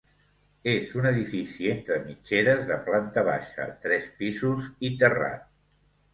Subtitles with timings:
[0.71, 5.47] És un edifici entre mitgeres de planta baixa, tres pisos i terrat.